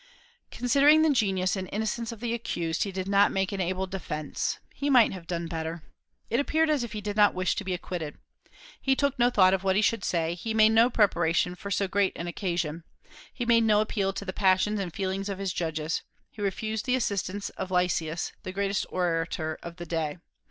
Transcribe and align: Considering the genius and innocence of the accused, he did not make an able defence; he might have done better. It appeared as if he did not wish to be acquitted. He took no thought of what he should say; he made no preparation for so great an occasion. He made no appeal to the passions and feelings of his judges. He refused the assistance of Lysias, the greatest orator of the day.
Considering 0.49 1.03
the 1.03 1.11
genius 1.13 1.55
and 1.55 1.69
innocence 1.71 2.11
of 2.11 2.21
the 2.21 2.33
accused, 2.33 2.81
he 2.81 2.91
did 2.91 3.07
not 3.07 3.31
make 3.31 3.51
an 3.51 3.61
able 3.61 3.85
defence; 3.85 4.57
he 4.73 4.89
might 4.89 5.13
have 5.13 5.27
done 5.27 5.45
better. 5.45 5.83
It 6.27 6.39
appeared 6.39 6.71
as 6.71 6.83
if 6.83 6.93
he 6.93 7.01
did 7.01 7.15
not 7.15 7.35
wish 7.35 7.55
to 7.57 7.63
be 7.63 7.75
acquitted. 7.75 8.17
He 8.81 8.95
took 8.95 9.19
no 9.19 9.29
thought 9.29 9.53
of 9.53 9.63
what 9.63 9.75
he 9.75 9.81
should 9.83 10.03
say; 10.03 10.33
he 10.33 10.55
made 10.55 10.71
no 10.71 10.89
preparation 10.89 11.53
for 11.53 11.69
so 11.69 11.87
great 11.87 12.13
an 12.15 12.25
occasion. 12.25 12.83
He 13.31 13.45
made 13.45 13.61
no 13.63 13.79
appeal 13.79 14.11
to 14.13 14.25
the 14.25 14.33
passions 14.33 14.79
and 14.79 14.91
feelings 14.91 15.29
of 15.29 15.37
his 15.37 15.53
judges. 15.53 16.01
He 16.31 16.41
refused 16.41 16.85
the 16.85 16.95
assistance 16.95 17.49
of 17.51 17.69
Lysias, 17.69 18.31
the 18.41 18.51
greatest 18.51 18.87
orator 18.89 19.59
of 19.61 19.75
the 19.75 19.85
day. 19.85 20.17